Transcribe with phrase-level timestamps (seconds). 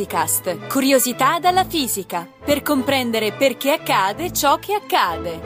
[0.00, 5.40] Fisicast, curiosità dalla fisica, per comprendere perché accade ciò che accade.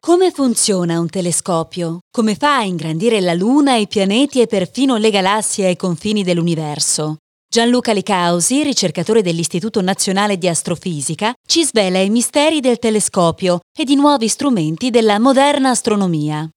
[0.00, 2.00] Come funziona un telescopio?
[2.10, 7.18] Come fa a ingrandire la Luna, i pianeti e perfino le galassie ai confini dell'universo?
[7.48, 13.94] Gianluca Licausi, ricercatore dell'Istituto Nazionale di Astrofisica, ci svela i misteri del telescopio e di
[13.94, 16.48] nuovi strumenti della moderna astronomia.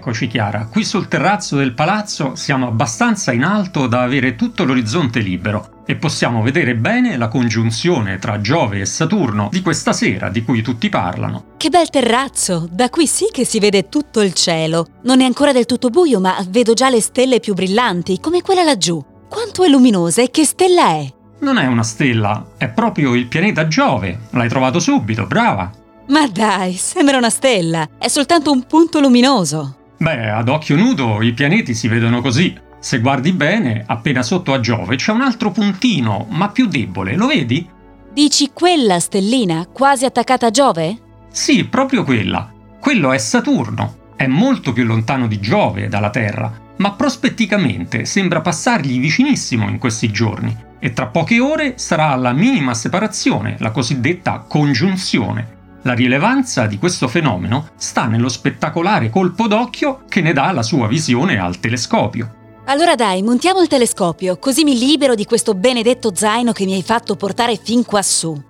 [0.00, 5.20] Eccoci Chiara, qui sul terrazzo del palazzo siamo abbastanza in alto da avere tutto l'orizzonte
[5.20, 10.42] libero e possiamo vedere bene la congiunzione tra Giove e Saturno di questa sera di
[10.42, 11.52] cui tutti parlano.
[11.58, 12.66] Che bel terrazzo!
[12.72, 14.86] Da qui sì che si vede tutto il cielo.
[15.02, 18.62] Non è ancora del tutto buio, ma vedo già le stelle più brillanti, come quella
[18.62, 19.04] laggiù.
[19.28, 21.12] Quanto è luminosa e che stella è?
[21.40, 24.18] Non è una stella, è proprio il pianeta Giove.
[24.30, 25.70] L'hai trovato subito, brava!
[26.08, 29.74] Ma dai, sembra una stella, è soltanto un punto luminoso.
[30.00, 32.58] Beh, ad occhio nudo i pianeti si vedono così.
[32.78, 37.26] Se guardi bene, appena sotto a Giove c'è un altro puntino, ma più debole, lo
[37.26, 37.68] vedi?
[38.10, 40.96] Dici quella stellina, quasi attaccata a Giove?
[41.30, 42.50] Sì, proprio quella.
[42.80, 44.14] Quello è Saturno.
[44.16, 50.10] È molto più lontano di Giove dalla Terra, ma prospetticamente sembra passargli vicinissimo in questi
[50.10, 56.78] giorni e tra poche ore sarà alla minima separazione, la cosiddetta congiunzione, la rilevanza di
[56.78, 62.34] questo fenomeno sta nello spettacolare colpo d'occhio che ne dà la sua visione al telescopio.
[62.66, 66.82] Allora dai, montiamo il telescopio, così mi libero di questo benedetto zaino che mi hai
[66.82, 68.48] fatto portare fin quassù.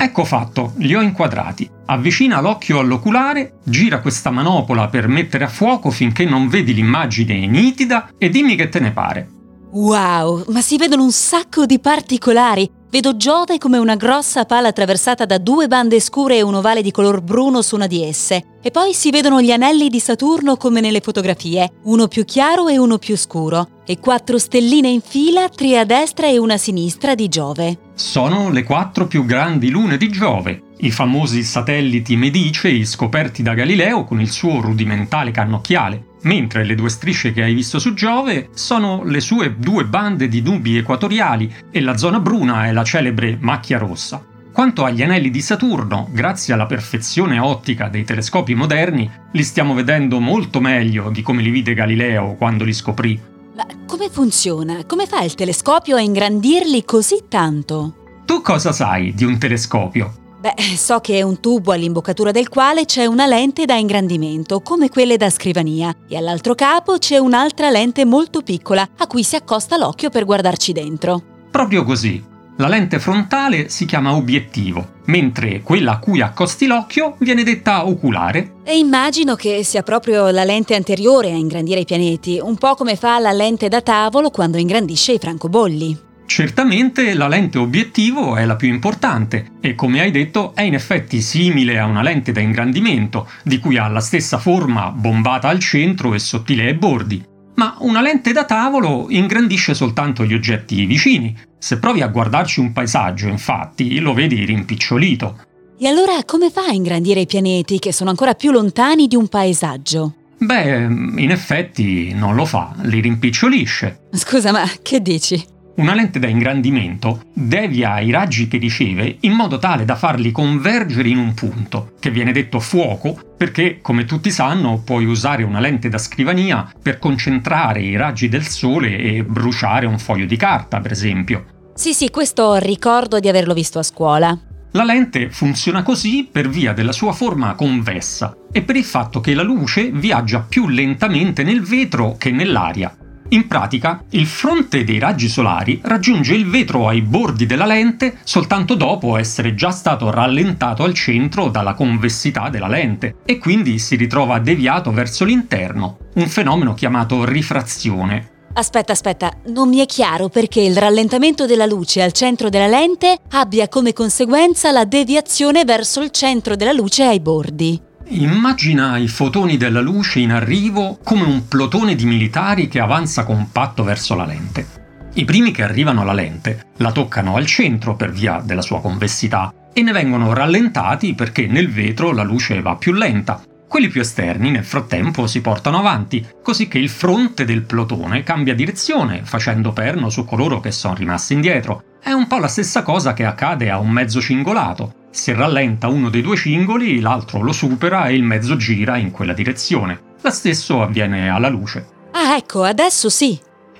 [0.00, 1.68] Ecco fatto, li ho inquadrati.
[1.86, 8.10] Avvicina l'occhio all'oculare, gira questa manopola per mettere a fuoco finché non vedi l'immagine nitida
[8.18, 9.28] e dimmi che te ne pare.
[9.70, 12.70] Wow, ma si vedono un sacco di particolari.
[12.90, 16.90] Vedo Giove come una grossa pala attraversata da due bande scure e un ovale di
[16.90, 18.56] color bruno su una di esse.
[18.62, 22.78] E poi si vedono gli anelli di Saturno come nelle fotografie, uno più chiaro e
[22.78, 27.14] uno più scuro, e quattro stelline in fila, tre a destra e una a sinistra
[27.14, 27.78] di Giove.
[27.94, 34.04] Sono le quattro più grandi lune di Giove, i famosi satelliti medicei scoperti da Galileo
[34.04, 39.02] con il suo rudimentale cannocchiale mentre le due strisce che hai visto su Giove sono
[39.04, 43.78] le sue due bande di nubi equatoriali e la zona bruna è la celebre macchia
[43.78, 44.24] rossa.
[44.52, 50.18] Quanto agli anelli di Saturno, grazie alla perfezione ottica dei telescopi moderni, li stiamo vedendo
[50.18, 53.20] molto meglio di come li vide Galileo quando li scoprì.
[53.54, 54.84] Ma come funziona?
[54.84, 58.22] Come fa il telescopio a ingrandirli così tanto?
[58.24, 60.27] Tu cosa sai di un telescopio?
[60.40, 64.88] Beh, so che è un tubo all'imboccatura del quale c'è una lente da ingrandimento, come
[64.88, 69.76] quelle da scrivania, e all'altro capo c'è un'altra lente molto piccola a cui si accosta
[69.76, 71.20] l'occhio per guardarci dentro.
[71.50, 72.24] Proprio così.
[72.58, 78.58] La lente frontale si chiama obiettivo, mentre quella a cui accosti l'occhio viene detta oculare.
[78.62, 82.94] E immagino che sia proprio la lente anteriore a ingrandire i pianeti, un po' come
[82.94, 86.06] fa la lente da tavolo quando ingrandisce i francobolli.
[86.28, 91.22] Certamente la lente obiettivo è la più importante e come hai detto è in effetti
[91.22, 96.12] simile a una lente da ingrandimento, di cui ha la stessa forma bombata al centro
[96.12, 97.24] e sottile ai bordi.
[97.54, 101.34] Ma una lente da tavolo ingrandisce soltanto gli oggetti vicini.
[101.58, 105.46] Se provi a guardarci un paesaggio, infatti, lo vedi rimpicciolito.
[105.78, 109.28] E allora come fa a ingrandire i pianeti che sono ancora più lontani di un
[109.28, 110.14] paesaggio?
[110.36, 114.08] Beh, in effetti non lo fa, li rimpicciolisce.
[114.12, 115.56] Scusa, ma che dici?
[115.78, 121.08] Una lente da ingrandimento devia i raggi che riceve in modo tale da farli convergere
[121.08, 125.88] in un punto, che viene detto fuoco, perché, come tutti sanno, puoi usare una lente
[125.88, 130.90] da scrivania per concentrare i raggi del sole e bruciare un foglio di carta, per
[130.90, 131.44] esempio.
[131.74, 134.36] Sì, sì, questo ricordo di averlo visto a scuola.
[134.72, 139.32] La lente funziona così per via della sua forma convessa e per il fatto che
[139.32, 142.92] la luce viaggia più lentamente nel vetro che nell'aria
[143.30, 148.74] in pratica, il fronte dei raggi solari raggiunge il vetro ai bordi della lente soltanto
[148.74, 154.38] dopo essere già stato rallentato al centro dalla convessità della lente e quindi si ritrova
[154.38, 158.36] deviato verso l'interno, un fenomeno chiamato rifrazione.
[158.54, 163.16] Aspetta, aspetta, non mi è chiaro perché il rallentamento della luce al centro della lente
[163.30, 167.87] abbia come conseguenza la deviazione verso il centro della luce ai bordi.
[168.10, 173.84] Immagina i fotoni della luce in arrivo come un plotone di militari che avanza compatto
[173.84, 174.66] verso la lente.
[175.14, 179.52] I primi che arrivano alla lente la toccano al centro per via della sua convessità
[179.74, 183.42] e ne vengono rallentati perché nel vetro la luce va più lenta.
[183.68, 188.54] Quelli più esterni nel frattempo si portano avanti, così che il fronte del plotone cambia
[188.54, 191.82] direzione, facendo perno su coloro che sono rimasti indietro.
[192.02, 194.94] È un po' la stessa cosa che accade a un mezzo cingolato.
[195.10, 199.34] Se rallenta uno dei due cingoli, l'altro lo supera e il mezzo gira in quella
[199.34, 200.00] direzione.
[200.22, 201.86] Lo stesso avviene alla luce.
[202.12, 203.38] Ah, ecco, adesso sì.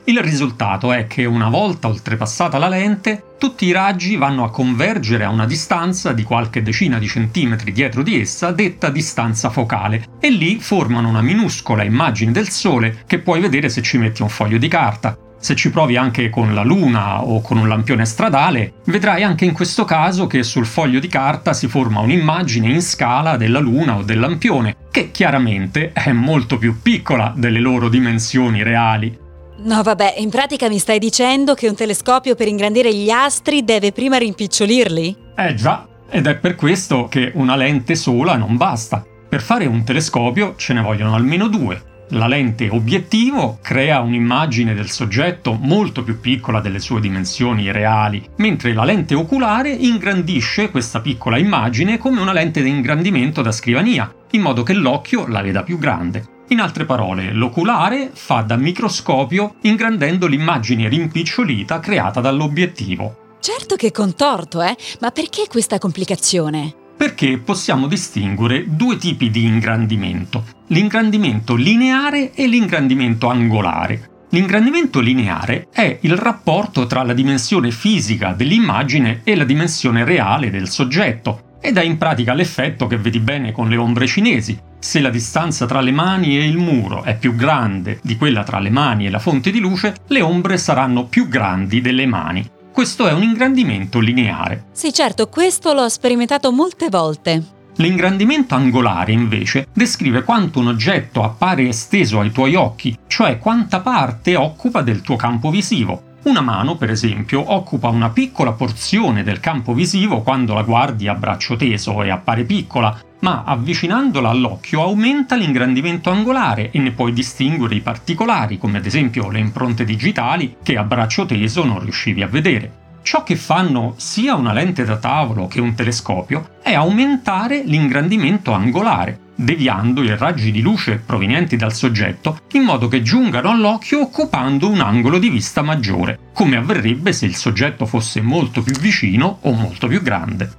[0.08, 5.25] Il risultato è che una volta oltrepassata la lente, tutti i raggi vanno a convergere
[5.25, 10.31] a una distanza di qualche decina di centimetri dietro di essa, detta distanza focale, e
[10.31, 14.56] lì formano una minuscola immagine del Sole che puoi vedere se ci metti un foglio
[14.56, 15.14] di carta.
[15.38, 19.52] Se ci provi anche con la luna o con un lampione stradale, vedrai anche in
[19.52, 24.02] questo caso che sul foglio di carta si forma un'immagine in scala della luna o
[24.02, 29.26] del lampione, che chiaramente è molto più piccola delle loro dimensioni reali.
[29.60, 33.93] No, vabbè, in pratica mi stai dicendo che un telescopio per ingrandire gli astri deve
[33.93, 35.16] prima rimpicciolirli?
[35.37, 39.05] Eh già, ed è per questo che una lente sola non basta.
[39.28, 41.82] Per fare un telescopio ce ne vogliono almeno due,
[42.12, 48.72] la lente obiettivo crea un'immagine del soggetto molto più piccola delle sue dimensioni reali, mentre
[48.72, 54.40] la lente oculare ingrandisce questa piccola immagine come una lente di ingrandimento da scrivania, in
[54.40, 56.37] modo che l'occhio la veda più grande.
[56.48, 63.36] In altre parole, l'oculare fa da microscopio ingrandendo l'immagine rimpicciolita creata dall'obiettivo.
[63.40, 64.76] Certo che contorto, eh?
[65.00, 66.86] Ma perché questa complicazione?
[66.98, 74.10] perché possiamo distinguere due tipi di ingrandimento, l'ingrandimento lineare e l'ingrandimento angolare.
[74.30, 80.68] L'ingrandimento lineare è il rapporto tra la dimensione fisica dell'immagine e la dimensione reale del
[80.68, 84.58] soggetto, ed è in pratica l'effetto che vedi bene con le ombre cinesi.
[84.78, 88.58] Se la distanza tra le mani e il muro è più grande di quella tra
[88.58, 92.49] le mani e la fonte di luce, le ombre saranno più grandi delle mani.
[92.72, 94.66] Questo è un ingrandimento lineare.
[94.72, 97.43] Sì, certo, questo l'ho sperimentato molte volte.
[97.78, 104.34] L'ingrandimento angolare, invece, descrive quanto un oggetto appare esteso ai tuoi occhi, cioè quanta parte
[104.37, 106.07] occupa del tuo campo visivo.
[106.25, 111.15] Una mano, per esempio, occupa una piccola porzione del campo visivo quando la guardi a
[111.15, 117.76] braccio teso e appare piccola, ma avvicinandola all'occhio aumenta l'ingrandimento angolare e ne puoi distinguere
[117.76, 122.26] i particolari, come ad esempio le impronte digitali che a braccio teso non riuscivi a
[122.26, 122.87] vedere.
[123.03, 129.19] Ciò che fanno sia una lente da tavolo che un telescopio è aumentare l'ingrandimento angolare,
[129.40, 134.81] deviando i raggi di luce provenienti dal soggetto in modo che giungano all'occhio occupando un
[134.81, 139.87] angolo di vista maggiore, come avverrebbe se il soggetto fosse molto più vicino o molto
[139.87, 140.50] più grande.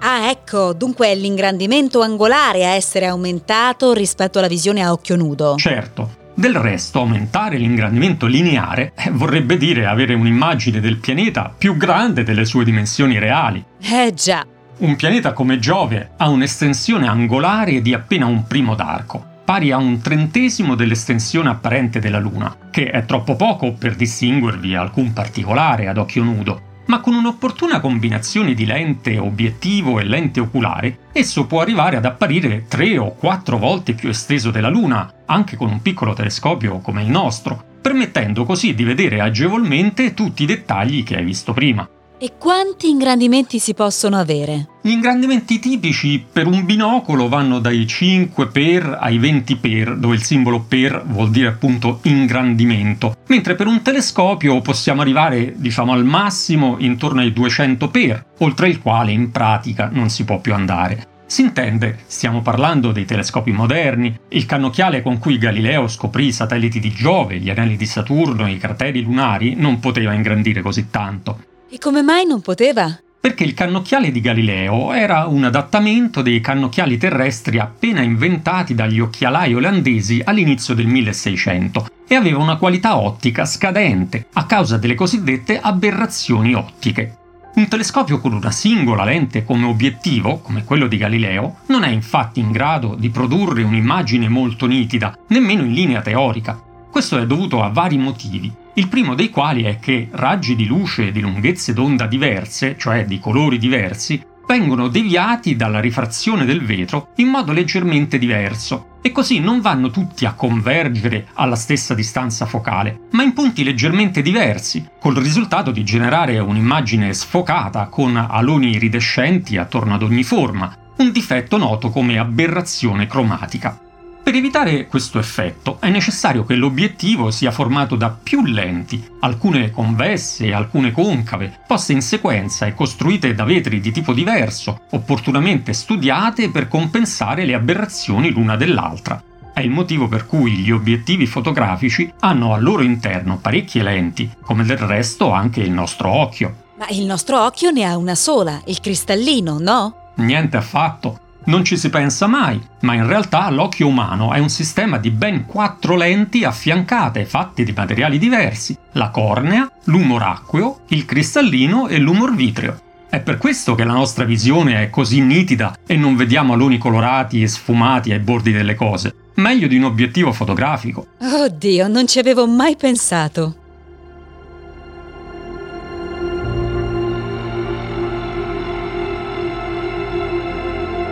[0.00, 5.56] Ah, ecco, dunque è l'ingrandimento angolare a essere aumentato rispetto alla visione a occhio nudo.
[5.56, 6.24] Certo.
[6.34, 12.44] Del resto, aumentare l'ingrandimento lineare eh, vorrebbe dire avere un'immagine del pianeta più grande delle
[12.44, 13.64] sue dimensioni reali.
[13.80, 14.46] Eh già.
[14.78, 20.02] Un pianeta come Giove ha un'estensione angolare di appena un primo d'arco, pari a un
[20.02, 26.22] trentesimo dell'estensione apparente della Luna, che è troppo poco per distinguervi alcun particolare ad occhio
[26.22, 32.04] nudo, ma con un'opportuna combinazione di lente obiettivo e lente oculare, esso può arrivare ad
[32.04, 37.02] apparire tre o quattro volte più esteso della Luna, anche con un piccolo telescopio come
[37.02, 41.88] il nostro, permettendo così di vedere agevolmente tutti i dettagli che hai visto prima.
[42.18, 44.68] E quanti ingrandimenti si possono avere?
[44.80, 50.22] Gli ingrandimenti tipici per un binocolo vanno dai 5 per ai 20 per, dove il
[50.22, 56.76] simbolo per vuol dire appunto ingrandimento, mentre per un telescopio possiamo arrivare, diciamo, al massimo
[56.78, 61.08] intorno ai 200 per, oltre il quale in pratica non si può più andare.
[61.26, 66.80] Si intende, stiamo parlando dei telescopi moderni, il cannocchiale con cui Galileo scoprì i satelliti
[66.80, 71.54] di Giove, gli anelli di Saturno e i crateri lunari non poteva ingrandire così tanto.
[71.68, 72.96] E come mai non poteva?
[73.18, 79.52] Perché il cannocchiale di Galileo era un adattamento dei cannocchiali terrestri appena inventati dagli occhialai
[79.52, 86.54] olandesi all'inizio del 1600 e aveva una qualità ottica scadente a causa delle cosiddette aberrazioni
[86.54, 87.16] ottiche.
[87.56, 92.38] Un telescopio con una singola lente come obiettivo, come quello di Galileo, non è infatti
[92.38, 96.62] in grado di produrre un'immagine molto nitida, nemmeno in linea teorica.
[96.88, 101.10] Questo è dovuto a vari motivi, il primo dei quali è che raggi di luce
[101.10, 107.28] di lunghezze d'onda diverse, cioè di colori diversi, vengono deviati dalla rifrazione del vetro in
[107.28, 113.22] modo leggermente diverso e così non vanno tutti a convergere alla stessa distanza focale, ma
[113.22, 120.02] in punti leggermente diversi, col risultato di generare un'immagine sfocata con aloni iridescenti attorno ad
[120.02, 123.85] ogni forma, un difetto noto come aberrazione cromatica.
[124.26, 130.46] Per evitare questo effetto è necessario che l'obiettivo sia formato da più lenti, alcune convesse
[130.46, 136.50] e alcune concave, poste in sequenza e costruite da vetri di tipo diverso, opportunamente studiate
[136.50, 139.22] per compensare le aberrazioni l'una dell'altra.
[139.54, 144.64] È il motivo per cui gli obiettivi fotografici hanno al loro interno parecchie lenti, come
[144.64, 146.64] del resto anche il nostro occhio.
[146.78, 150.10] Ma il nostro occhio ne ha una sola, il cristallino, no?
[150.16, 151.20] Niente affatto.
[151.46, 155.46] Non ci si pensa mai, ma in realtà l'occhio umano è un sistema di ben
[155.46, 162.34] quattro lenti affiancate, fatte di materiali diversi, la cornea, l'umor acqueo, il cristallino e l'umor
[162.34, 162.80] vitreo.
[163.08, 167.40] È per questo che la nostra visione è così nitida e non vediamo aloni colorati
[167.40, 169.14] e sfumati ai bordi delle cose.
[169.34, 171.06] Meglio di un obiettivo fotografico.
[171.20, 173.65] Oddio, non ci avevo mai pensato.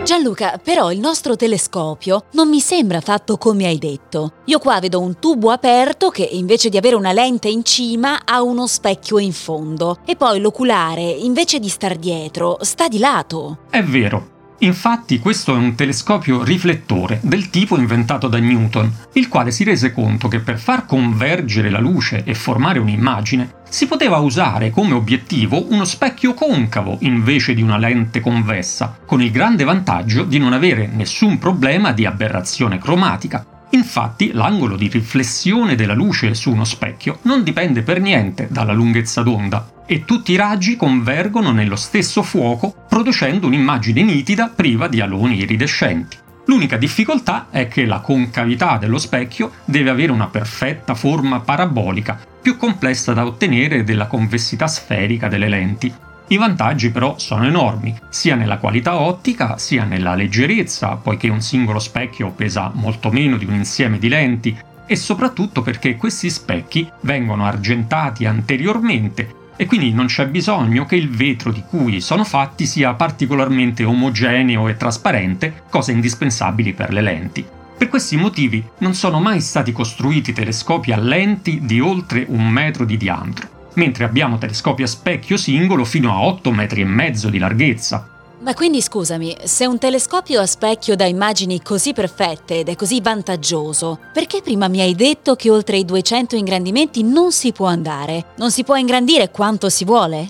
[0.05, 4.33] Gianluca, però il nostro telescopio non mi sembra fatto come hai detto.
[4.45, 8.43] Io qua vedo un tubo aperto che invece di avere una lente in cima ha
[8.43, 13.61] uno specchio in fondo e poi l'oculare invece di star dietro sta di lato.
[13.71, 19.51] È vero, Infatti questo è un telescopio riflettore del tipo inventato da Newton, il quale
[19.51, 24.69] si rese conto che per far convergere la luce e formare un'immagine si poteva usare
[24.69, 30.37] come obiettivo uno specchio concavo invece di una lente convessa, con il grande vantaggio di
[30.37, 33.45] non avere nessun problema di aberrazione cromatica.
[33.71, 39.21] Infatti l'angolo di riflessione della luce su uno specchio non dipende per niente dalla lunghezza
[39.21, 45.37] d'onda, e tutti i raggi convergono nello stesso fuoco producendo un'immagine nitida priva di aloni
[45.37, 46.17] iridescenti.
[46.47, 52.55] L'unica difficoltà è che la concavità dello specchio deve avere una perfetta forma parabolica, più
[52.57, 55.91] complessa da ottenere della convessità sferica delle lenti.
[56.27, 61.79] I vantaggi però sono enormi, sia nella qualità ottica sia nella leggerezza, poiché un singolo
[61.79, 64.55] specchio pesa molto meno di un insieme di lenti,
[64.87, 71.09] e soprattutto perché questi specchi vengono argentati anteriormente e quindi non c'è bisogno che il
[71.09, 77.45] vetro di cui sono fatti sia particolarmente omogeneo e trasparente, cose indispensabili per le lenti.
[77.77, 82.85] Per questi motivi non sono mai stati costruiti telescopi a lenti di oltre un metro
[82.85, 87.37] di diametro, mentre abbiamo telescopi a specchio singolo fino a 8 metri e mezzo di
[87.37, 88.14] larghezza,
[88.45, 93.01] ma quindi scusami, se un telescopio a specchio dà immagini così perfette ed è così
[93.01, 98.33] vantaggioso, perché prima mi hai detto che oltre i 200 ingrandimenti non si può andare?
[98.37, 100.29] Non si può ingrandire quanto si vuole?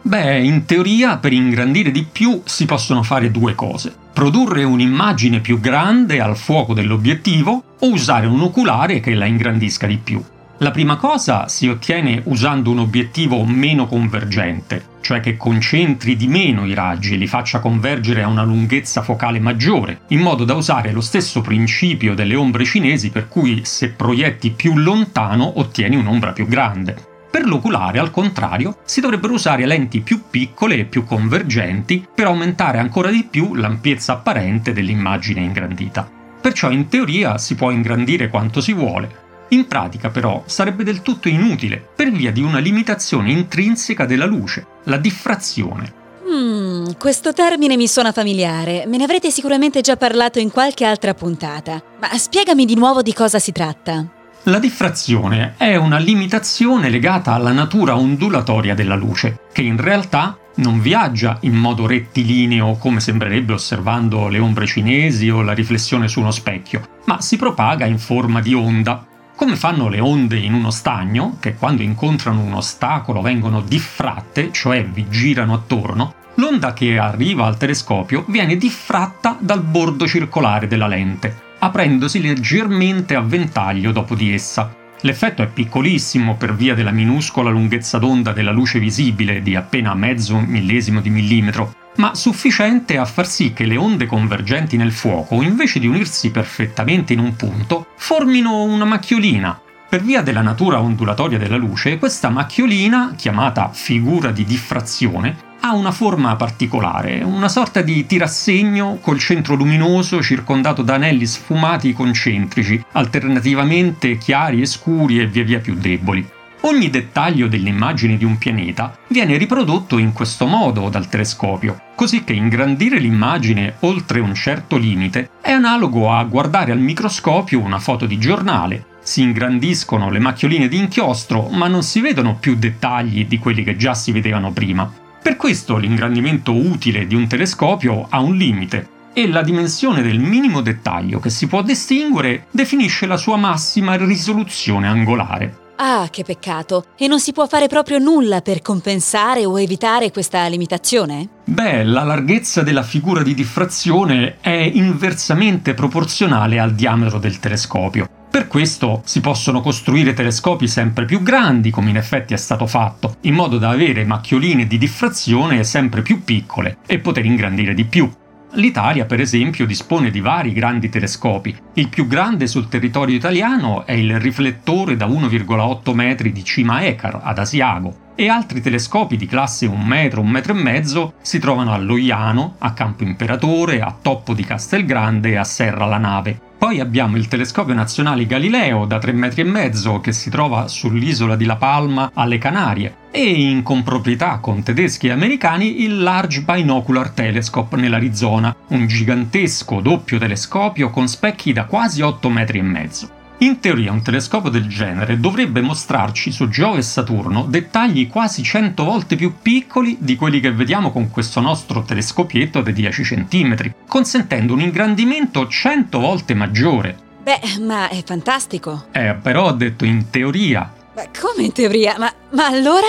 [0.00, 3.92] Beh, in teoria per ingrandire di più si possono fare due cose.
[4.12, 9.96] Produrre un'immagine più grande al fuoco dell'obiettivo o usare un oculare che la ingrandisca di
[9.96, 10.22] più.
[10.60, 16.64] La prima cosa si ottiene usando un obiettivo meno convergente, cioè che concentri di meno
[16.64, 20.92] i raggi e li faccia convergere a una lunghezza focale maggiore, in modo da usare
[20.92, 26.46] lo stesso principio delle ombre cinesi per cui se proietti più lontano ottieni un'ombra più
[26.46, 26.96] grande.
[27.30, 32.78] Per l'oculare, al contrario, si dovrebbero usare lenti più piccole e più convergenti per aumentare
[32.78, 36.08] ancora di più l'ampiezza apparente dell'immagine ingrandita.
[36.40, 41.28] Perciò in teoria si può ingrandire quanto si vuole, in pratica però sarebbe del tutto
[41.28, 46.04] inutile per via di una limitazione intrinseca della luce, la diffrazione.
[46.28, 51.14] Hmm, questo termine mi suona familiare, me ne avrete sicuramente già parlato in qualche altra
[51.14, 54.04] puntata, ma spiegami di nuovo di cosa si tratta.
[54.48, 60.80] La diffrazione è una limitazione legata alla natura ondulatoria della luce, che in realtà non
[60.80, 66.30] viaggia in modo rettilineo come sembrerebbe osservando le ombre cinesi o la riflessione su uno
[66.30, 69.04] specchio, ma si propaga in forma di onda,
[69.36, 74.84] come fanno le onde in uno stagno, che quando incontrano un ostacolo vengono diffratte, cioè
[74.84, 81.34] vi girano attorno, l'onda che arriva al telescopio viene diffratta dal bordo circolare della lente,
[81.58, 84.74] aprendosi leggermente a ventaglio dopo di essa.
[85.02, 90.38] L'effetto è piccolissimo per via della minuscola lunghezza d'onda della luce visibile di appena mezzo
[90.38, 95.78] millesimo di millimetro, ma sufficiente a far sì che le onde convergenti nel fuoco, invece
[95.78, 99.60] di unirsi perfettamente in un punto, formino una macchiolina.
[99.88, 105.90] Per via della natura ondulatoria della luce, questa macchiolina, chiamata figura di diffrazione, ha una
[105.90, 114.16] forma particolare, una sorta di tirassegno col centro luminoso circondato da anelli sfumati concentrici, alternativamente
[114.16, 116.34] chiari e scuri e via via più deboli.
[116.66, 122.32] Ogni dettaglio dell'immagine di un pianeta viene riprodotto in questo modo dal telescopio, così che
[122.32, 128.18] ingrandire l'immagine oltre un certo limite è analogo a guardare al microscopio una foto di
[128.18, 128.84] giornale.
[129.00, 133.76] Si ingrandiscono le macchioline di inchiostro, ma non si vedono più dettagli di quelli che
[133.76, 134.92] già si vedevano prima.
[135.22, 140.62] Per questo l'ingrandimento utile di un telescopio ha un limite, e la dimensione del minimo
[140.62, 145.65] dettaglio che si può distinguere definisce la sua massima risoluzione angolare.
[145.76, 146.86] Ah, che peccato.
[146.96, 151.28] E non si può fare proprio nulla per compensare o evitare questa limitazione?
[151.44, 158.08] Beh, la larghezza della figura di diffrazione è inversamente proporzionale al diametro del telescopio.
[158.30, 163.16] Per questo si possono costruire telescopi sempre più grandi, come in effetti è stato fatto,
[163.22, 168.10] in modo da avere macchioline di diffrazione sempre più piccole e poter ingrandire di più.
[168.56, 171.54] L'Italia, per esempio, dispone di vari grandi telescopi.
[171.74, 177.20] Il più grande sul territorio italiano è il riflettore da 1,8 metri di Cima Ecar
[177.22, 181.72] ad Asiago e altri telescopi di classe 1 metro, 1 metro e mezzo si trovano
[181.72, 186.40] a Loiano, a Campo Imperatore, a Toppo di Castelgrande e a Serra la Nave.
[186.56, 191.36] Poi abbiamo il telescopio nazionale Galileo da 3 metri e mezzo che si trova sull'isola
[191.36, 197.08] di La Palma alle Canarie e in comproprietà con tedeschi e americani il Large Binocular
[197.12, 203.10] Telescope nell'Arizona, un gigantesco doppio telescopio con specchi da quasi 8 metri e mezzo.
[203.38, 208.84] In teoria un telescopio del genere dovrebbe mostrarci su Giove e Saturno dettagli quasi 100
[208.84, 214.52] volte più piccoli di quelli che vediamo con questo nostro telescopietto di 10 cm, consentendo
[214.52, 216.98] un ingrandimento 100 volte maggiore.
[217.22, 218.88] Beh, ma è fantastico.
[218.92, 220.70] Eh, però ho detto in teoria.
[220.96, 221.96] Ma come in teoria?
[221.98, 222.86] Ma, ma allora?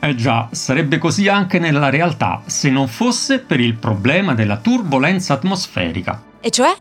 [0.00, 5.34] Eh già, sarebbe così anche nella realtà, se non fosse per il problema della turbolenza
[5.34, 6.22] atmosferica.
[6.40, 6.74] E cioè?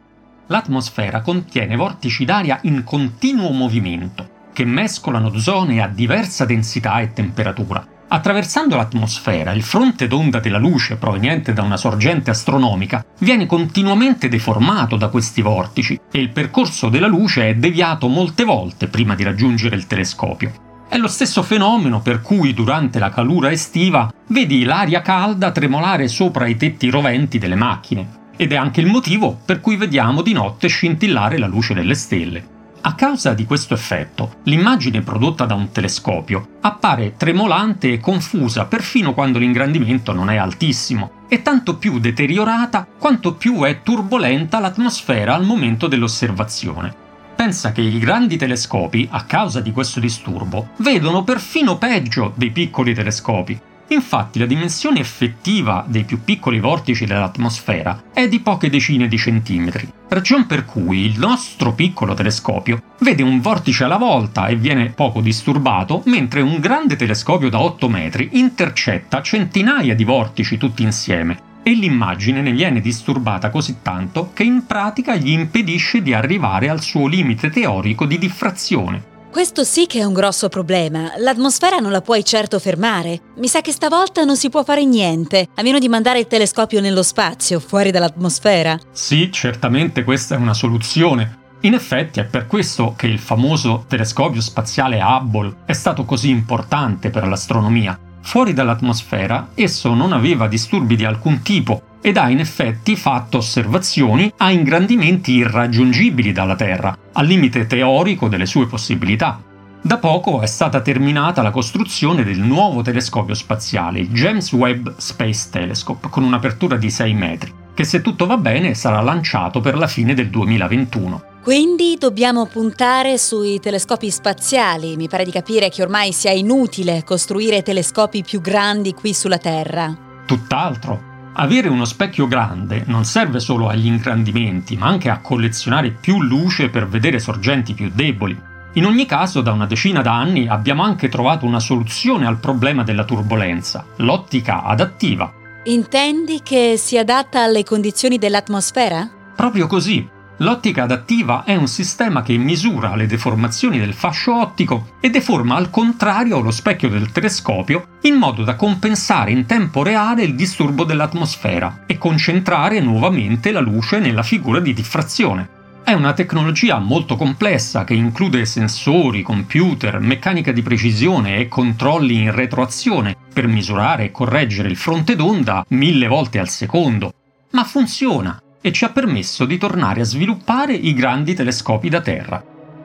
[0.49, 7.85] l'atmosfera contiene vortici d'aria in continuo movimento, che mescolano zone a diversa densità e temperatura.
[8.11, 14.97] Attraversando l'atmosfera, il fronte d'onda della luce proveniente da una sorgente astronomica viene continuamente deformato
[14.97, 19.75] da questi vortici e il percorso della luce è deviato molte volte prima di raggiungere
[19.75, 20.51] il telescopio.
[20.89, 26.47] È lo stesso fenomeno per cui durante la calura estiva vedi l'aria calda tremolare sopra
[26.47, 30.67] i tetti roventi delle macchine, ed è anche il motivo per cui vediamo di notte
[30.67, 32.57] scintillare la luce delle stelle.
[32.81, 39.13] A causa di questo effetto, l'immagine prodotta da un telescopio appare tremolante e confusa perfino
[39.13, 45.45] quando l'ingrandimento non è altissimo, e tanto più deteriorata quanto più è turbolenta l'atmosfera al
[45.45, 47.07] momento dell'osservazione.
[47.35, 52.93] Pensa che i grandi telescopi, a causa di questo disturbo, vedono perfino peggio dei piccoli
[52.93, 59.17] telescopi, Infatti la dimensione effettiva dei più piccoli vortici dell'atmosfera è di poche decine di
[59.17, 64.89] centimetri, ragion per cui il nostro piccolo telescopio vede un vortice alla volta e viene
[64.89, 71.47] poco disturbato, mentre un grande telescopio da 8 metri intercetta centinaia di vortici tutti insieme
[71.63, 76.81] e l'immagine ne viene disturbata così tanto che in pratica gli impedisce di arrivare al
[76.81, 79.17] suo limite teorico di diffrazione.
[79.31, 81.11] Questo sì che è un grosso problema.
[81.17, 83.21] L'atmosfera non la puoi certo fermare.
[83.35, 86.81] Mi sa che stavolta non si può fare niente, a meno di mandare il telescopio
[86.81, 88.79] nello spazio, fuori dall'atmosfera.
[88.91, 91.37] Sì, certamente questa è una soluzione.
[91.61, 97.11] In effetti è per questo che il famoso telescopio spaziale Hubble è stato così importante
[97.11, 97.99] per l'astronomia.
[98.21, 104.31] Fuori dall'atmosfera esso non aveva disturbi di alcun tipo ed ha in effetti fatto osservazioni
[104.37, 109.41] a ingrandimenti irraggiungibili dalla Terra, al limite teorico delle sue possibilità.
[109.81, 115.47] Da poco è stata terminata la costruzione del nuovo telescopio spaziale, il James Webb Space
[115.49, 119.87] Telescope, con un'apertura di 6 metri, che se tutto va bene sarà lanciato per la
[119.87, 121.23] fine del 2021.
[121.41, 124.97] Quindi dobbiamo puntare sui telescopi spaziali.
[124.97, 129.97] Mi pare di capire che ormai sia inutile costruire telescopi più grandi qui sulla Terra.
[130.25, 131.08] Tutt'altro.
[131.41, 136.67] Avere uno specchio grande non serve solo agli ingrandimenti, ma anche a collezionare più luce
[136.67, 138.37] per vedere sorgenti più deboli.
[138.73, 143.05] In ogni caso, da una decina d'anni abbiamo anche trovato una soluzione al problema della
[143.05, 145.31] turbolenza, l'ottica adattiva.
[145.63, 149.09] Intendi che si adatta alle condizioni dell'atmosfera?
[149.33, 150.05] Proprio così.
[150.41, 155.69] L'ottica adattiva è un sistema che misura le deformazioni del fascio ottico e deforma al
[155.69, 161.83] contrario lo specchio del telescopio in modo da compensare in tempo reale il disturbo dell'atmosfera
[161.85, 165.57] e concentrare nuovamente la luce nella figura di diffrazione.
[165.83, 172.31] È una tecnologia molto complessa che include sensori, computer, meccanica di precisione e controlli in
[172.31, 177.13] retroazione per misurare e correggere il fronte d'onda mille volte al secondo.
[177.51, 182.43] Ma funziona e ci ha permesso di tornare a sviluppare i grandi telescopi da Terra.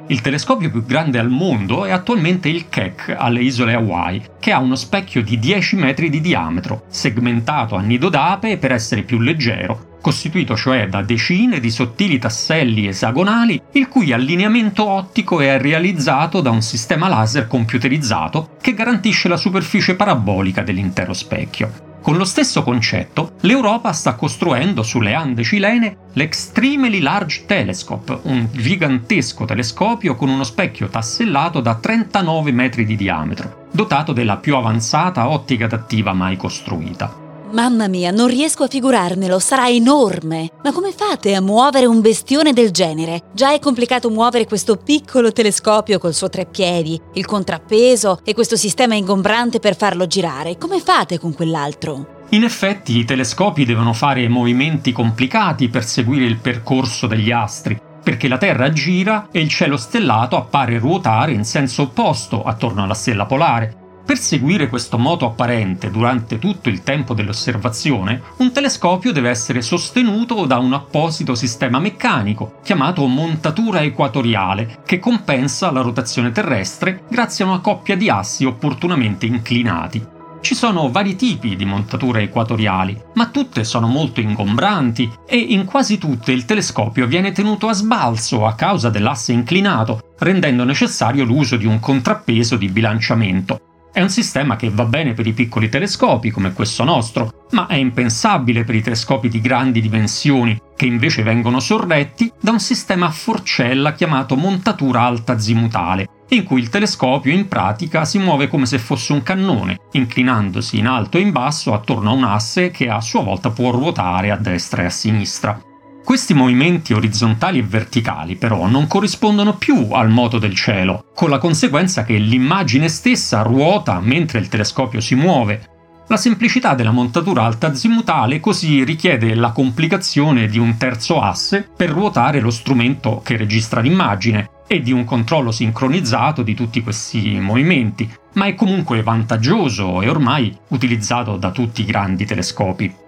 [0.09, 4.59] Il telescopio più grande al mondo è attualmente il Keck alle isole Hawaii, che ha
[4.59, 9.97] uno specchio di 10 metri di diametro, segmentato a nido d'ape per essere più leggero,
[10.03, 16.51] costituito cioè da decine di sottili tasselli esagonali, il cui allineamento ottico è realizzato da
[16.51, 21.94] un sistema laser computerizzato che garantisce la superficie parabolica dell'intero specchio.
[22.05, 29.47] Con lo stesso concetto, l'Europa sta costruendo sulle Ande cilene l'Extremely Large Telescope, un gigantesco
[29.47, 35.65] telescopio con uno specchio tassellato da 39 metri di diametro, dotato della più avanzata ottica
[35.65, 37.24] adattiva mai costruita.
[37.55, 40.51] Mamma mia, non riesco a figurarmelo, sarà enorme.
[40.65, 43.27] Ma come fate a muovere un bestione del genere?
[43.33, 48.97] Già è complicato muovere questo piccolo telescopio col suo treppiedi, il contrappeso e questo sistema
[48.97, 50.59] ingombrante per farlo girare.
[50.59, 52.25] Come fate con quell'altro?
[52.31, 58.27] In effetti i telescopi devono fare movimenti complicati per seguire il percorso degli astri, perché
[58.27, 63.27] la Terra gira e il cielo stellato appare ruotare in senso opposto attorno alla stella
[63.27, 69.63] polare, per seguire questo moto apparente durante tutto il tempo dell'osservazione, un telescopio deve essere
[69.63, 77.45] sostenuto da un apposito sistema meccanico, chiamato montatura equatoriale, che compensa la rotazione terrestre grazie
[77.45, 80.13] a una coppia di assi opportunamente inclinati.
[80.45, 85.97] Ci sono vari tipi di montature equatoriali, ma tutte sono molto ingombranti e in quasi
[85.97, 91.65] tutte il telescopio viene tenuto a sbalzo a causa dell'asse inclinato, rendendo necessario l'uso di
[91.65, 93.74] un contrappeso di bilanciamento.
[93.95, 97.77] È un sistema che va bene per i piccoli telescopi come questo nostro, ma è
[97.77, 103.13] impensabile per i telescopi di grandi dimensioni, che invece vengono sorretti da un sistema a
[103.13, 108.81] forcella chiamato montatura alta azimutale, in cui il telescopio in pratica si muove come se
[108.81, 113.01] fosse un cannone, inclinandosi in alto e in basso attorno a un asse che a
[113.01, 115.57] sua volta può ruotare a destra e a sinistra.
[116.05, 121.39] Questi movimenti orizzontali e verticali però non corrispondono più al moto del cielo, con la
[121.39, 125.67] conseguenza che l'immagine stessa ruota mentre il telescopio si muove.
[126.09, 131.89] La semplicità della montatura alta azimutale così richiede la complicazione di un terzo asse per
[131.89, 138.13] ruotare lo strumento che registra l'immagine e di un controllo sincronizzato di tutti questi movimenti,
[138.35, 143.04] ma è comunque vantaggioso e ormai utilizzato da tutti i grandi telescopi.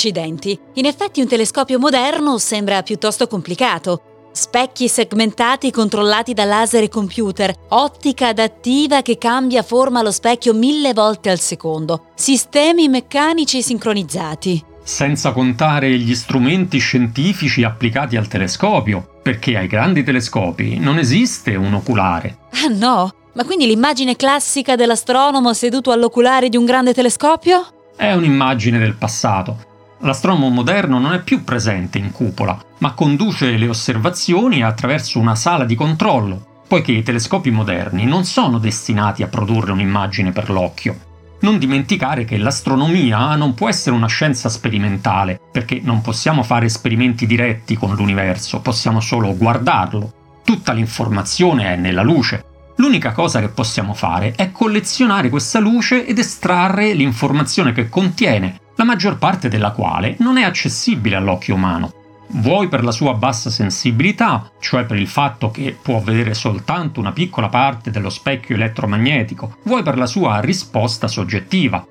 [0.00, 0.58] Accidenti.
[0.76, 4.28] In effetti un telescopio moderno sembra piuttosto complicato.
[4.32, 10.94] Specchi segmentati controllati da laser e computer, ottica adattiva che cambia forma allo specchio mille
[10.94, 14.64] volte al secondo, sistemi meccanici sincronizzati.
[14.82, 21.74] Senza contare gli strumenti scientifici applicati al telescopio, perché ai grandi telescopi non esiste un
[21.74, 22.38] oculare.
[22.64, 23.12] Ah no?
[23.34, 27.66] Ma quindi l'immagine classica dell'astronomo seduto all'oculare di un grande telescopio?
[27.94, 29.68] È un'immagine del passato
[30.02, 35.64] L'astronomo moderno non è più presente in cupola, ma conduce le osservazioni attraverso una sala
[35.64, 41.08] di controllo, poiché i telescopi moderni non sono destinati a produrre un'immagine per l'occhio.
[41.40, 47.26] Non dimenticare che l'astronomia non può essere una scienza sperimentale, perché non possiamo fare esperimenti
[47.26, 50.40] diretti con l'universo, possiamo solo guardarlo.
[50.44, 52.44] Tutta l'informazione è nella luce.
[52.76, 58.86] L'unica cosa che possiamo fare è collezionare questa luce ed estrarre l'informazione che contiene la
[58.86, 61.92] maggior parte della quale non è accessibile all'occhio umano,
[62.36, 67.12] vuoi per la sua bassa sensibilità, cioè per il fatto che può vedere soltanto una
[67.12, 71.86] piccola parte dello specchio elettromagnetico, vuoi per la sua risposta soggettiva.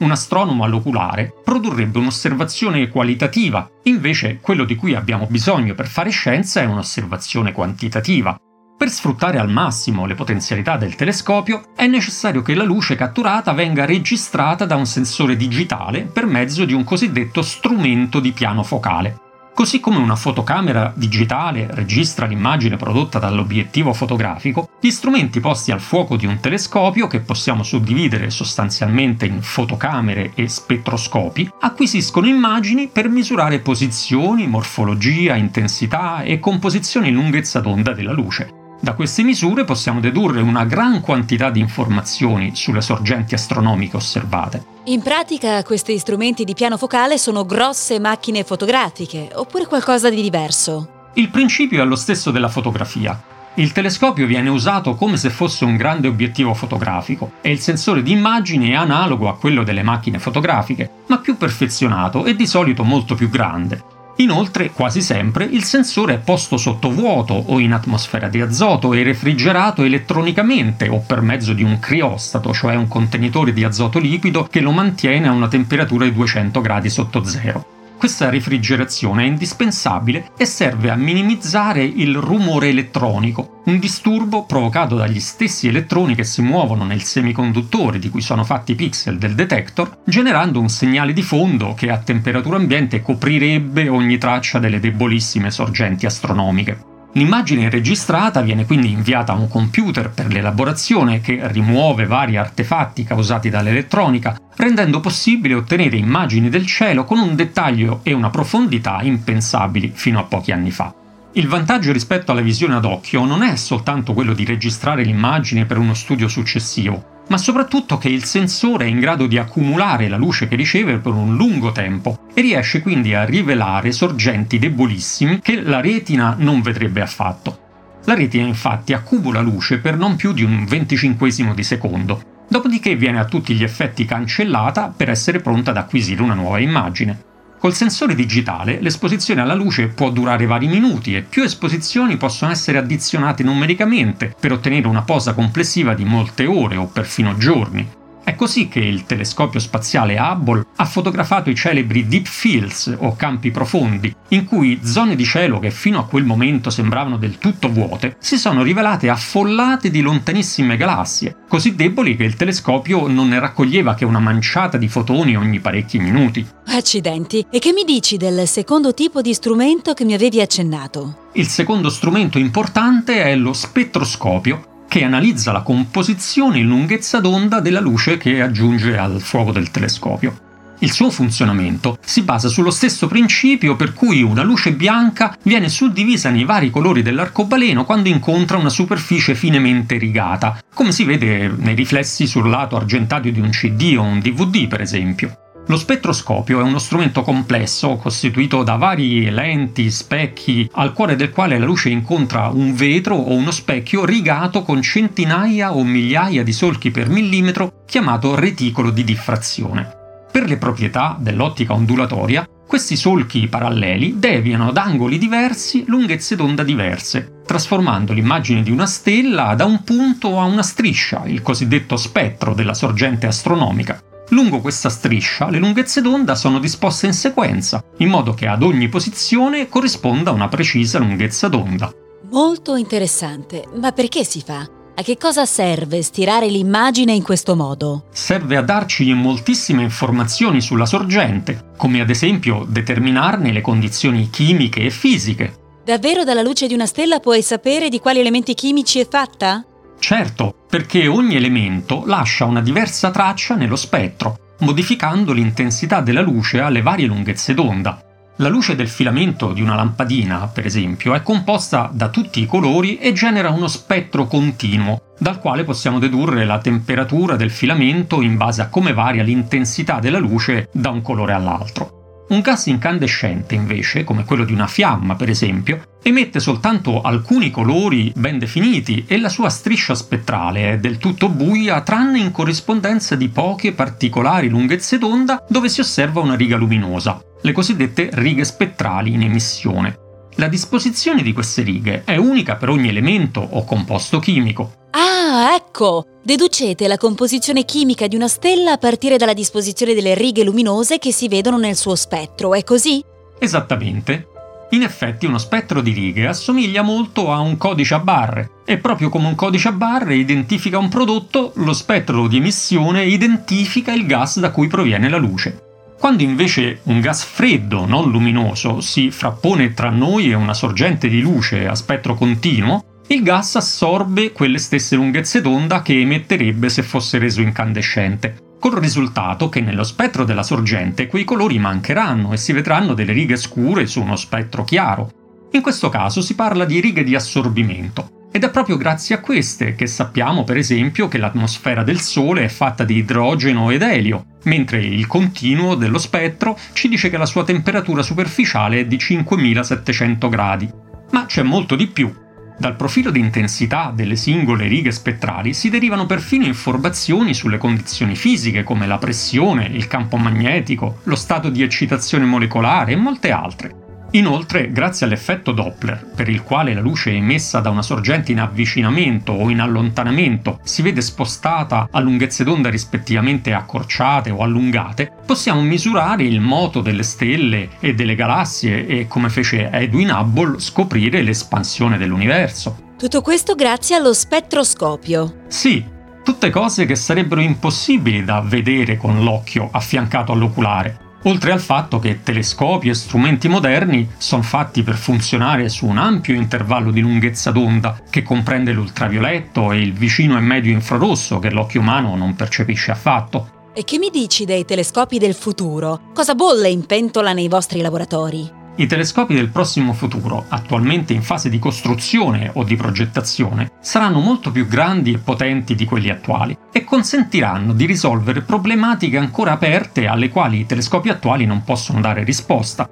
[0.00, 6.60] Un astronomo all'oculare produrrebbe un'osservazione qualitativa, invece quello di cui abbiamo bisogno per fare scienza
[6.60, 8.38] è un'osservazione quantitativa,
[8.76, 13.84] per sfruttare al massimo le potenzialità del telescopio è necessario che la luce catturata venga
[13.84, 19.20] registrata da un sensore digitale per mezzo di un cosiddetto strumento di piano focale.
[19.54, 26.16] Così come una fotocamera digitale registra l'immagine prodotta dall'obiettivo fotografico, gli strumenti posti al fuoco
[26.16, 33.60] di un telescopio, che possiamo suddividere sostanzialmente in fotocamere e spettroscopi, acquisiscono immagini per misurare
[33.60, 40.42] posizioni, morfologia, intensità e composizione in lunghezza d'onda della luce, da queste misure possiamo dedurre
[40.42, 44.64] una gran quantità di informazioni sulle sorgenti astronomiche osservate.
[44.84, 51.10] In pratica questi strumenti di piano focale sono grosse macchine fotografiche, oppure qualcosa di diverso?
[51.14, 53.20] Il principio è lo stesso della fotografia.
[53.54, 58.12] Il telescopio viene usato come se fosse un grande obiettivo fotografico e il sensore di
[58.12, 63.14] immagini è analogo a quello delle macchine fotografiche, ma più perfezionato e di solito molto
[63.14, 63.93] più grande.
[64.16, 69.02] Inoltre, quasi sempre, il sensore è posto sotto vuoto o in atmosfera di azoto e
[69.02, 74.60] refrigerato elettronicamente o per mezzo di un criostato, cioè un contenitore di azoto liquido che
[74.60, 77.83] lo mantiene a una temperatura di 200 gradi sotto zero.
[77.96, 85.20] Questa refrigerazione è indispensabile e serve a minimizzare il rumore elettronico, un disturbo provocato dagli
[85.20, 89.98] stessi elettroni che si muovono nel semiconduttore di cui sono fatti i pixel del detector,
[90.04, 96.04] generando un segnale di fondo che a temperatura ambiente coprirebbe ogni traccia delle debolissime sorgenti
[96.04, 96.92] astronomiche.
[97.16, 103.50] L'immagine registrata viene quindi inviata a un computer per l'elaborazione che rimuove vari artefatti causati
[103.50, 110.18] dall'elettronica, rendendo possibile ottenere immagini del cielo con un dettaglio e una profondità impensabili fino
[110.18, 110.92] a pochi anni fa.
[111.34, 115.78] Il vantaggio rispetto alla visione ad occhio non è soltanto quello di registrare l'immagine per
[115.78, 120.46] uno studio successivo, ma soprattutto che il sensore è in grado di accumulare la luce
[120.48, 125.80] che riceve per un lungo tempo e riesce quindi a rivelare sorgenti debolissimi che la
[125.80, 127.58] retina non vedrebbe affatto.
[128.04, 133.18] La retina infatti accumula luce per non più di un venticinquesimo di secondo, dopodiché viene
[133.18, 137.32] a tutti gli effetti cancellata per essere pronta ad acquisire una nuova immagine.
[137.64, 142.76] Col sensore digitale l'esposizione alla luce può durare vari minuti e più esposizioni possono essere
[142.76, 148.03] addizionate numericamente per ottenere una posa complessiva di molte ore o perfino giorni.
[148.24, 153.50] È così che il telescopio spaziale Hubble ha fotografato i celebri deep fields o campi
[153.50, 158.16] profondi, in cui zone di cielo che fino a quel momento sembravano del tutto vuote
[158.18, 163.94] si sono rivelate affollate di lontanissime galassie, così deboli che il telescopio non ne raccoglieva
[163.94, 166.46] che una manciata di fotoni ogni parecchi minuti.
[166.68, 171.28] Accidenti, e che mi dici del secondo tipo di strumento che mi avevi accennato?
[171.34, 177.80] Il secondo strumento importante è lo spettroscopio, che analizza la composizione e lunghezza d'onda della
[177.80, 180.44] luce che aggiunge al fuoco del telescopio.
[180.80, 186.30] Il suo funzionamento si basa sullo stesso principio per cui una luce bianca viene suddivisa
[186.30, 192.26] nei vari colori dell'arcobaleno quando incontra una superficie finemente rigata, come si vede nei riflessi
[192.26, 195.43] sul lato argentato di un CD o un DVD per esempio.
[195.66, 201.58] Lo spettroscopio è uno strumento complesso costituito da vari lenti, specchi, al cuore del quale
[201.58, 206.90] la luce incontra un vetro o uno specchio rigato con centinaia o migliaia di solchi
[206.90, 209.88] per millimetro chiamato reticolo di diffrazione.
[210.30, 217.40] Per le proprietà dell'ottica ondulatoria, questi solchi paralleli deviano ad angoli diversi lunghezze d'onda diverse,
[217.46, 222.74] trasformando l'immagine di una stella da un punto a una striscia, il cosiddetto spettro della
[222.74, 223.98] sorgente astronomica.
[224.34, 228.88] Lungo questa striscia le lunghezze d'onda sono disposte in sequenza, in modo che ad ogni
[228.88, 231.92] posizione corrisponda una precisa lunghezza d'onda.
[232.32, 234.68] Molto interessante, ma perché si fa?
[234.96, 238.06] A che cosa serve stirare l'immagine in questo modo?
[238.10, 244.90] Serve a darci moltissime informazioni sulla sorgente, come ad esempio determinarne le condizioni chimiche e
[244.90, 245.58] fisiche.
[245.84, 249.64] Davvero dalla luce di una stella puoi sapere di quali elementi chimici è fatta?
[249.98, 256.82] Certo, perché ogni elemento lascia una diversa traccia nello spettro, modificando l'intensità della luce alle
[256.82, 258.00] varie lunghezze d'onda.
[258.38, 262.98] La luce del filamento di una lampadina, per esempio, è composta da tutti i colori
[262.98, 268.60] e genera uno spettro continuo, dal quale possiamo dedurre la temperatura del filamento in base
[268.60, 272.26] a come varia l'intensità della luce da un colore all'altro.
[272.30, 278.12] Un gas incandescente, invece, come quello di una fiamma, per esempio, emette soltanto alcuni colori
[278.14, 283.30] ben definiti e la sua striscia spettrale è del tutto buia tranne in corrispondenza di
[283.30, 289.22] poche particolari lunghezze d'onda dove si osserva una riga luminosa, le cosiddette righe spettrali in
[289.22, 289.98] emissione.
[290.34, 296.04] La disposizione di queste righe è unica per ogni elemento o composto chimico, Ah, ecco!
[296.22, 301.12] Deducete la composizione chimica di una stella a partire dalla disposizione delle righe luminose che
[301.12, 303.02] si vedono nel suo spettro, è così?
[303.38, 304.28] Esattamente.
[304.74, 309.08] In effetti uno spettro di righe assomiglia molto a un codice a barre e proprio
[309.08, 314.40] come un codice a barre identifica un prodotto, lo spettro di emissione identifica il gas
[314.40, 315.62] da cui proviene la luce.
[315.96, 321.20] Quando invece un gas freddo, non luminoso, si frappone tra noi e una sorgente di
[321.20, 327.18] luce a spettro continuo, il gas assorbe quelle stesse lunghezze d'onda che emetterebbe se fosse
[327.18, 332.94] reso incandescente, col risultato che nello spettro della sorgente quei colori mancheranno e si vedranno
[332.94, 335.10] delle righe scure su uno spettro chiaro.
[335.50, 339.74] In questo caso si parla di righe di assorbimento, ed è proprio grazie a queste
[339.74, 344.82] che sappiamo, per esempio, che l'atmosfera del Sole è fatta di idrogeno ed elio, mentre
[344.82, 350.70] il continuo dello spettro ci dice che la sua temperatura superficiale è di 5700 gradi.
[351.10, 352.10] Ma c'è molto di più,
[352.56, 358.62] dal profilo di intensità delle singole righe spettrali si derivano perfino informazioni sulle condizioni fisiche
[358.62, 363.83] come la pressione, il campo magnetico, lo stato di eccitazione molecolare e molte altre.
[364.14, 369.32] Inoltre, grazie all'effetto Doppler, per il quale la luce emessa da una sorgente in avvicinamento
[369.32, 376.22] o in allontanamento si vede spostata a lunghezze d'onda rispettivamente accorciate o allungate, possiamo misurare
[376.22, 382.92] il moto delle stelle e delle galassie e, come fece Edwin Hubble, scoprire l'espansione dell'universo.
[382.96, 385.42] Tutto questo grazie allo spettroscopio.
[385.48, 385.84] Sì,
[386.22, 392.22] tutte cose che sarebbero impossibili da vedere con l'occhio affiancato all'oculare oltre al fatto che
[392.22, 398.00] telescopi e strumenti moderni sono fatti per funzionare su un ampio intervallo di lunghezza d'onda
[398.10, 403.50] che comprende l'ultravioletto e il vicino e medio infrarosso che l'occhio umano non percepisce affatto.
[403.74, 406.00] E che mi dici dei telescopi del futuro?
[406.14, 408.62] Cosa bolle in pentola nei vostri laboratori?
[408.76, 414.50] I telescopi del prossimo futuro, attualmente in fase di costruzione o di progettazione, saranno molto
[414.50, 420.28] più grandi e potenti di quelli attuali e consentiranno di risolvere problematiche ancora aperte alle
[420.28, 422.88] quali i telescopi attuali non possono dare risposta.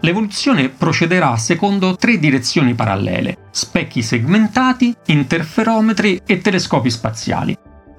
[0.00, 7.56] L'evoluzione procederà secondo tre direzioni parallele, specchi segmentati, interferometri e telescopi spaziali.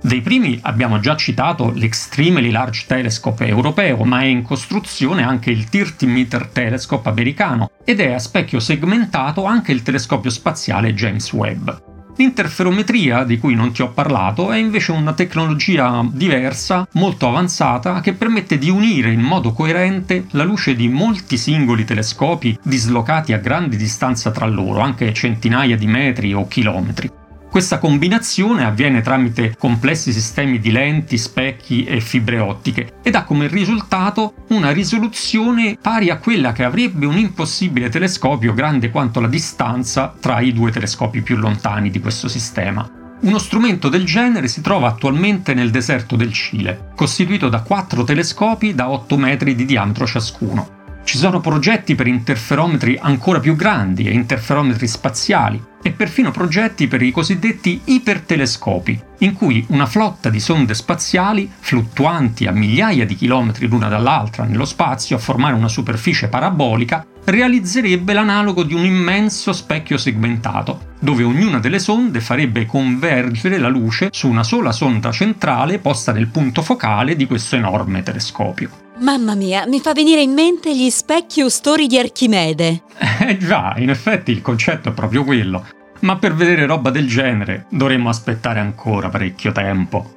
[0.08, 5.68] Dei primi abbiamo già citato l'Extremely Large Telescope europeo, ma è in costruzione anche il
[5.68, 11.70] 30 Meter Telescope americano ed è a specchio segmentato anche il telescopio spaziale James Webb.
[12.16, 18.14] L'interferometria, di cui non ti ho parlato, è invece una tecnologia diversa, molto avanzata, che
[18.14, 23.76] permette di unire in modo coerente la luce di molti singoli telescopi dislocati a grandi
[23.76, 27.26] distanza tra loro, anche centinaia di metri o chilometri.
[27.50, 33.48] Questa combinazione avviene tramite complessi sistemi di lenti, specchi e fibre ottiche ed ha come
[33.48, 40.14] risultato una risoluzione pari a quella che avrebbe un impossibile telescopio grande quanto la distanza
[40.20, 42.88] tra i due telescopi più lontani di questo sistema.
[43.20, 48.76] Uno strumento del genere si trova attualmente nel deserto del Cile, costituito da quattro telescopi
[48.76, 50.76] da 8 metri di diametro ciascuno.
[51.04, 57.02] Ci sono progetti per interferometri ancora più grandi e interferometri spaziali e perfino progetti per
[57.02, 63.68] i cosiddetti ipertelescopi, in cui una flotta di sonde spaziali fluttuanti a migliaia di chilometri
[63.68, 69.98] l'una dall'altra nello spazio a formare una superficie parabolica realizzerebbe l'analogo di un immenso specchio
[69.98, 76.12] segmentato, dove ognuna delle sonde farebbe convergere la luce su una sola sonda centrale posta
[76.12, 78.86] nel punto focale di questo enorme telescopio.
[79.00, 82.84] Mamma mia, mi fa venire in mente gli specchi stori di Archimede.
[83.20, 85.66] Eh già, in effetti il concetto è proprio quello.
[86.02, 90.17] Ma per vedere roba del genere dovremmo aspettare ancora parecchio tempo.